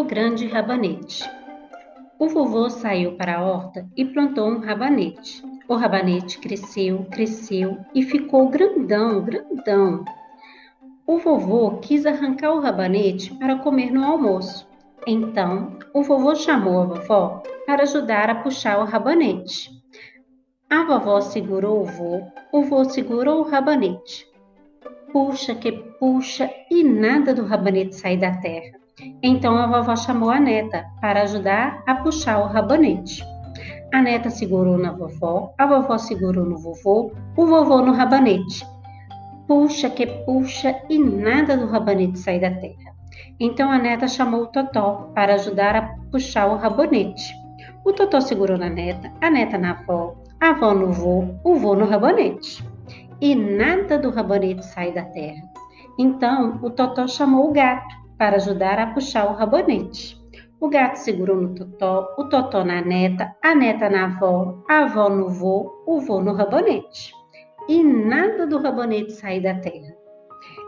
grande 0.00 0.46
rabanete. 0.46 1.30
O 2.18 2.26
vovô 2.26 2.70
saiu 2.70 3.12
para 3.16 3.36
a 3.36 3.44
horta 3.44 3.86
e 3.94 4.04
plantou 4.06 4.48
um 4.48 4.58
rabanete. 4.58 5.44
O 5.68 5.74
rabanete 5.74 6.38
cresceu, 6.38 7.04
cresceu 7.10 7.78
e 7.94 8.02
ficou 8.02 8.48
grandão, 8.48 9.22
grandão. 9.22 10.04
O 11.06 11.18
vovô 11.18 11.78
quis 11.78 12.06
arrancar 12.06 12.54
o 12.54 12.60
rabanete 12.60 13.34
para 13.34 13.58
comer 13.58 13.92
no 13.92 14.02
almoço. 14.02 14.66
Então, 15.06 15.76
o 15.92 16.02
vovô 16.02 16.34
chamou 16.34 16.80
a 16.80 16.84
vovó 16.86 17.42
para 17.66 17.82
ajudar 17.82 18.30
a 18.30 18.36
puxar 18.36 18.78
o 18.78 18.84
rabanete. 18.84 19.70
A 20.70 20.84
vovó 20.84 21.20
segurou 21.20 21.82
o 21.82 21.84
vô, 21.84 22.22
o 22.50 22.62
vô 22.62 22.84
segurou 22.84 23.40
o 23.40 23.48
rabanete. 23.48 24.26
Puxa 25.12 25.54
que 25.54 25.70
puxa 25.72 26.50
e 26.70 26.82
nada 26.82 27.34
do 27.34 27.44
rabanete 27.44 27.94
sair 27.94 28.16
da 28.16 28.34
terra. 28.36 28.81
Então 29.22 29.56
a 29.56 29.66
vovó 29.66 29.96
chamou 29.96 30.30
a 30.30 30.38
neta 30.38 30.84
para 31.00 31.22
ajudar 31.22 31.82
a 31.86 31.94
puxar 31.94 32.38
o 32.40 32.46
rabanete. 32.46 33.24
A 33.92 34.02
neta 34.02 34.30
segurou 34.30 34.76
na 34.76 34.92
vovó, 34.92 35.54
a 35.58 35.66
vovó 35.66 35.96
segurou 35.98 36.44
no 36.44 36.58
vovô, 36.58 37.12
o 37.36 37.46
vovô 37.46 37.80
no 37.80 37.92
rabanete. 37.92 38.66
Puxa 39.46 39.88
que 39.90 40.06
puxa 40.06 40.80
e 40.88 40.98
nada 40.98 41.56
do 41.56 41.66
rabanete 41.66 42.18
sair 42.18 42.40
da 42.40 42.50
terra. 42.50 42.92
Então 43.40 43.70
a 43.70 43.78
neta 43.78 44.06
chamou 44.06 44.42
o 44.42 44.46
Totó 44.46 45.10
para 45.14 45.34
ajudar 45.34 45.76
a 45.76 45.82
puxar 46.10 46.46
o 46.46 46.56
rabanete. 46.56 47.34
O 47.84 47.92
Totó 47.92 48.20
segurou 48.20 48.58
na 48.58 48.68
neta, 48.68 49.10
a 49.20 49.30
neta 49.30 49.58
na 49.58 49.72
avó, 49.72 50.14
a 50.40 50.50
avó 50.50 50.72
no 50.72 50.92
vô, 50.92 51.24
o 51.42 51.54
vô 51.56 51.74
no 51.74 51.86
rabanete. 51.86 52.64
E 53.20 53.34
nada 53.34 53.98
do 53.98 54.10
rabanete 54.10 54.64
sai 54.64 54.92
da 54.92 55.04
terra. 55.04 55.42
Então 55.98 56.60
o 56.62 56.70
Totó 56.70 57.06
chamou 57.08 57.50
o 57.50 57.52
gato 57.52 58.01
para 58.22 58.36
ajudar 58.36 58.78
a 58.78 58.86
puxar 58.86 59.28
o 59.28 59.34
rabanete. 59.34 60.16
O 60.60 60.68
gato 60.68 60.94
segurou 60.94 61.38
no 61.38 61.56
totó, 61.56 62.14
o 62.16 62.22
totó 62.26 62.64
na 62.64 62.80
neta, 62.80 63.34
a 63.42 63.52
neta 63.52 63.90
na 63.90 64.04
avó, 64.04 64.62
a 64.70 64.84
avó 64.84 65.08
no 65.08 65.28
vô, 65.28 65.82
o 65.84 65.98
vô 65.98 66.20
no 66.20 66.32
rabanete. 66.32 67.12
E 67.68 67.82
nada 67.82 68.46
do 68.46 68.58
rabanete 68.58 69.10
sair 69.10 69.40
da 69.40 69.56
terra. 69.56 69.92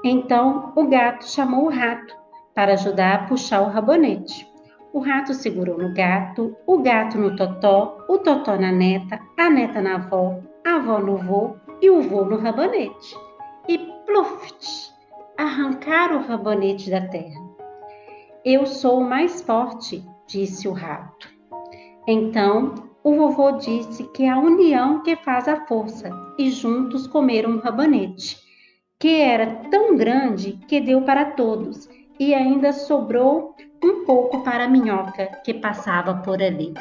Então 0.03 0.73
o 0.75 0.89
gato 0.89 1.31
chamou 1.31 1.67
o 1.67 1.71
rato 1.71 2.13
para 2.57 2.73
ajudar 2.73 3.15
a 3.15 3.27
puxar 3.29 3.61
o 3.61 3.71
rabanete. 3.71 4.45
O 4.93 4.99
rato 4.99 5.33
segurou 5.33 5.79
no 5.79 5.95
gato, 5.95 6.57
o 6.67 6.79
gato 6.79 7.17
no 7.19 7.37
totó, 7.37 8.05
o 8.09 8.19
totó 8.19 8.57
na 8.57 8.73
neta, 8.73 9.21
a 9.39 9.49
neta 9.49 9.81
na 9.81 9.95
avó, 9.95 10.41
a 10.67 10.75
avó 10.75 10.99
no 10.99 11.19
vô 11.19 11.55
e 11.81 11.89
o 11.89 12.03
vô 12.03 12.25
no 12.25 12.37
rabanete. 12.37 13.17
E 13.69 13.79
pluft! 14.05 14.93
Arrancaram 15.37 16.19
o 16.19 16.27
rabanete 16.27 16.91
da 16.91 17.01
terra. 17.01 17.44
Eu 18.45 18.67
sou 18.67 18.99
o 18.99 19.09
mais 19.09 19.41
forte, 19.41 20.05
disse 20.27 20.69
o 20.69 20.73
rato. 20.73 21.31
Então 22.07 22.75
o 23.03 23.15
vovô 23.15 23.53
disse 23.53 24.05
que 24.13 24.25
é 24.25 24.29
a 24.29 24.39
união 24.39 25.03
que 25.03 25.17
faz 25.17 25.49
a 25.49 25.65
força, 25.65 26.11
e 26.39 26.51
juntos 26.51 27.07
comeram 27.07 27.53
um 27.53 27.59
rabanete, 27.59 28.37
que 29.01 29.19
era 29.23 29.47
tão 29.71 29.97
grande 29.97 30.59
que 30.69 30.79
deu 30.79 31.01
para 31.01 31.31
todos, 31.33 31.89
e 32.21 32.35
ainda 32.35 32.75
sobrou 32.75 33.55
um 33.83 34.05
pouco 34.05 34.45
para 34.45 34.65
a 34.65 34.69
minhoca 34.69 35.27
que 35.43 35.55
passava 35.55 36.15
por 36.17 36.43
ali. 36.43 36.75